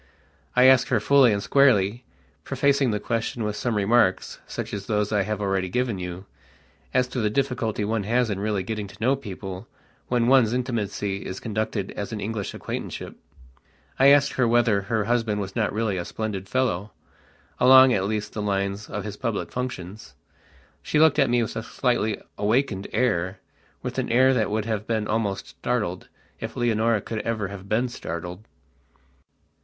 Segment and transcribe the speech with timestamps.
[0.55, 5.19] I asked her fully and squarelyprefacing the question with some remarks, such as those that
[5.19, 6.25] I have already given you,
[6.91, 9.67] as to the difficulty one has in really getting to know people
[10.07, 13.13] when one's intimacy is conducted as an English acquaintanceshipI
[13.99, 18.89] asked her whether her husband was not really a splendid fellowalong at least the lines
[18.89, 20.15] of his public functions.
[20.81, 25.07] She looked at me with a slightly awakened airwith an air that would have been
[25.07, 26.07] almost startled
[26.39, 28.43] if Leonora could ever have been startled.